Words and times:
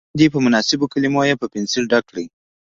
تش 0.01 0.05
ځایونه 0.09 0.17
دې 0.19 0.27
په 0.33 0.39
مناسبو 0.45 0.85
کلمو 0.93 1.21
په 1.41 1.47
پنسل 1.53 1.83
ډک 1.91 2.03
کړي. 2.09 2.25